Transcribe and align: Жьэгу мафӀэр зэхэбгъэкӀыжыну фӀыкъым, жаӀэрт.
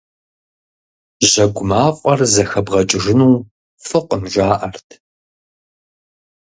Жьэгу 1.29 1.65
мафӀэр 1.69 2.19
зэхэбгъэкӀыжыну 2.33 3.35
фӀыкъым, 3.85 4.23
жаӀэрт. 4.33 4.89